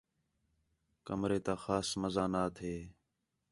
کمرے 1.05 1.39
تا 1.45 1.53
خاص 1.63 1.87
مزہ 2.01 2.25
نا 2.33 2.43
تھے 2.57 2.75